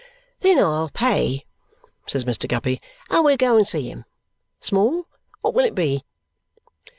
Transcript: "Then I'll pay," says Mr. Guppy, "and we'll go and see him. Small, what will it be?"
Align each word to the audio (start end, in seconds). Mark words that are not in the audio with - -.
"Then 0.39 0.57
I'll 0.57 0.89
pay," 0.89 1.45
says 2.07 2.25
Mr. 2.25 2.47
Guppy, 2.47 2.81
"and 3.11 3.23
we'll 3.23 3.37
go 3.37 3.55
and 3.57 3.67
see 3.67 3.87
him. 3.87 4.05
Small, 4.59 5.05
what 5.41 5.53
will 5.53 5.63
it 5.63 5.75
be?" 5.75 6.03